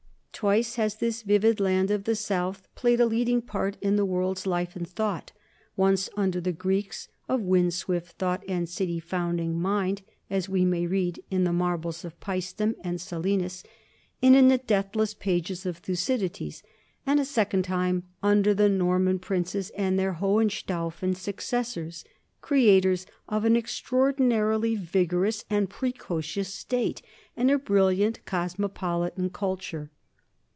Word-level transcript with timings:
Twice 0.33 0.73
has 0.77 0.95
this 0.95 1.21
vivid 1.21 1.59
land 1.59 1.91
of 1.91 2.05
the 2.05 2.15
south 2.15 2.67
played 2.73 2.99
a 2.99 3.05
leading 3.05 3.43
part 3.43 3.77
in 3.79 3.95
the 3.95 4.05
world's 4.07 4.47
life 4.47 4.75
and 4.75 4.87
thought, 4.89 5.31
once 5.75 6.09
under 6.17 6.41
the 6.41 6.51
Greeks, 6.51 7.09
of' 7.29 7.41
'wind 7.43 7.75
swift 7.75 8.17
thought 8.17 8.43
and 8.47 8.67
city 8.67 8.99
founding 8.99 9.55
mind," 9.61 10.01
as 10.31 10.49
we 10.49 10.65
may 10.65 10.87
read 10.87 11.23
in 11.29 11.43
the 11.43 11.53
mar 11.53 11.77
bles 11.77 12.03
of 12.03 12.19
Paestum 12.19 12.75
and 12.83 12.99
Selinus 12.99 13.61
and 14.23 14.35
in 14.35 14.47
the 14.47 14.57
deathless 14.57 15.13
pages 15.13 15.63
of 15.67 15.77
Thucydides; 15.77 16.63
and 17.05 17.19
a 17.19 17.25
second 17.25 17.61
time 17.63 18.05
under 18.23 18.55
the 18.55 18.67
Norman 18.67 19.19
princes 19.19 19.69
and 19.77 19.99
their 19.99 20.13
Hohenstaufen 20.13 21.13
successors, 21.15 22.03
creators 22.41 23.05
of 23.29 23.45
an 23.45 23.55
extraordinarily 23.55 24.75
vigorous 24.75 25.45
and 25.51 25.69
precocious 25.69 26.51
state 26.51 27.03
and 27.37 27.51
a 27.51 27.59
brilliant 27.59 28.25
cosmopolitan 28.25 29.29
culture. 29.29 29.91